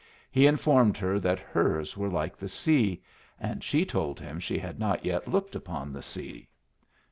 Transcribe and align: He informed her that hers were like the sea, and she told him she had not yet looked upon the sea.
He 0.31 0.47
informed 0.47 0.97
her 0.97 1.19
that 1.19 1.37
hers 1.37 1.95
were 1.95 2.09
like 2.09 2.35
the 2.35 2.47
sea, 2.47 3.03
and 3.39 3.63
she 3.63 3.85
told 3.85 4.19
him 4.19 4.39
she 4.39 4.57
had 4.57 4.79
not 4.79 5.05
yet 5.05 5.27
looked 5.27 5.55
upon 5.55 5.93
the 5.93 6.01
sea. 6.01 6.47